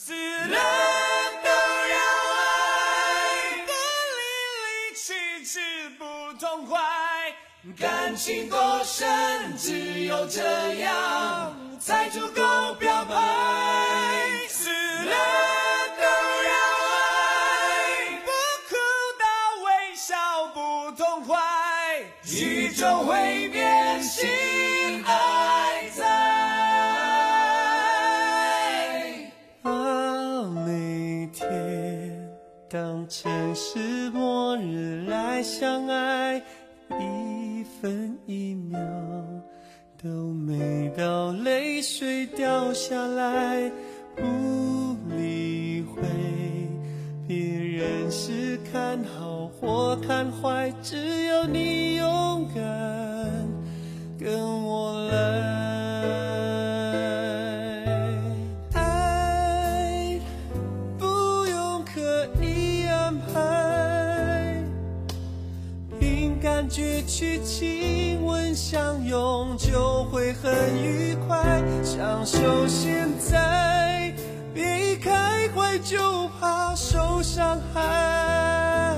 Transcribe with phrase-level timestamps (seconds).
[0.00, 0.56] 死了
[1.42, 1.96] 都要
[2.36, 2.38] 爱，
[3.66, 3.72] 不
[4.14, 4.20] 离
[4.62, 6.04] 离去去不
[6.38, 6.78] 痛快，
[7.76, 13.16] 感情多深，只有这样才足够表白，
[14.48, 15.16] 死了
[15.96, 16.02] 都
[16.46, 16.52] 要
[16.94, 18.30] 爱，不
[18.68, 18.76] 哭
[19.18, 19.26] 到
[19.64, 23.47] 微笑不痛快，宇宙毁。
[37.80, 38.78] 分一秒
[40.02, 43.70] 都美到泪水掉下来
[44.16, 46.02] 不理会
[47.28, 52.64] 别人是看好或看坏只要你勇敢
[54.18, 55.77] 跟我来。
[67.08, 74.12] 去亲吻相拥就会很愉快享受现在
[74.52, 78.94] 别一开怀就怕受伤害。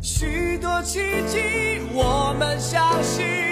[0.00, 3.51] 许多奇迹我们相信。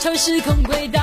[0.00, 0.98] 超时空轨道，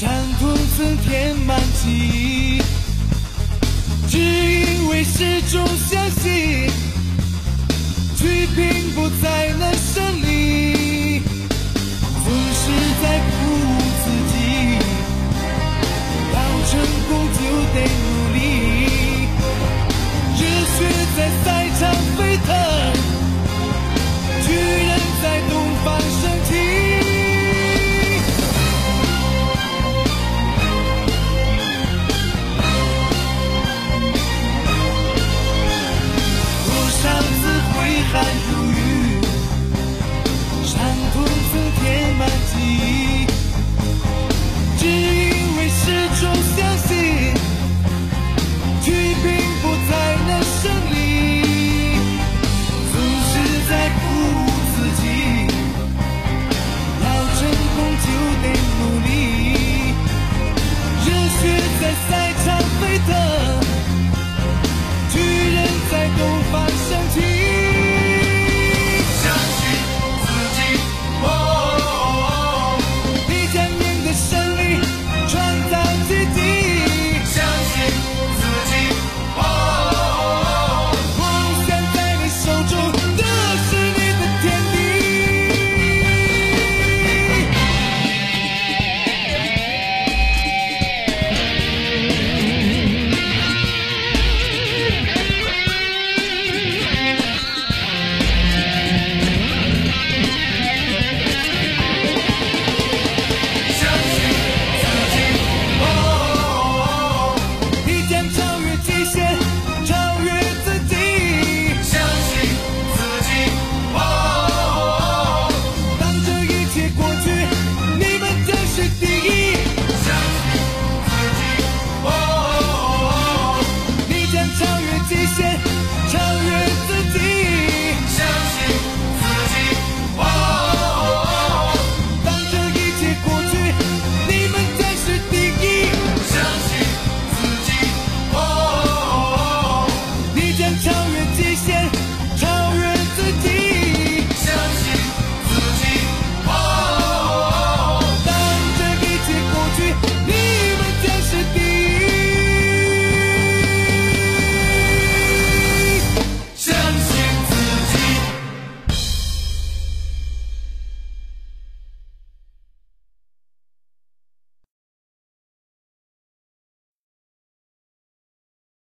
[0.00, 0.08] 伤
[0.38, 2.62] 痛曾填满记忆，
[4.08, 6.70] 只因为始终相信，
[8.16, 11.20] 去拼搏才能胜利，
[12.24, 12.62] 总是
[13.02, 14.34] 在鼓舞自己，
[16.32, 16.36] 要
[16.70, 16.70] 成
[17.06, 17.38] 功就
[17.74, 17.84] 得努
[18.14, 18.19] 力。